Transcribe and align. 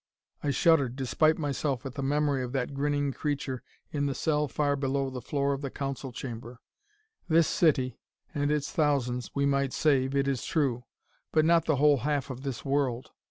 I 0.41 0.49
shuddered, 0.49 0.95
despite 0.95 1.37
myself, 1.37 1.85
at 1.85 1.93
the 1.93 2.01
memory 2.01 2.41
of 2.41 2.53
that 2.53 2.73
grinning 2.73 3.13
creature 3.13 3.61
in 3.91 4.07
the 4.07 4.15
cell 4.15 4.47
far 4.47 4.75
below 4.75 5.11
the 5.11 5.21
floor 5.21 5.53
of 5.53 5.61
the 5.61 5.69
council 5.69 6.11
chamber. 6.11 6.59
"This 7.27 7.47
city, 7.47 7.99
and 8.33 8.49
its 8.49 8.71
thousands, 8.71 9.29
we 9.35 9.45
might 9.45 9.73
save, 9.73 10.15
it 10.15 10.27
is 10.27 10.43
true 10.43 10.85
but 11.31 11.45
not 11.45 11.65
the 11.65 11.75
whole 11.75 11.97
half 11.97 12.31
of 12.31 12.41
this 12.41 12.65
world. 12.65 13.11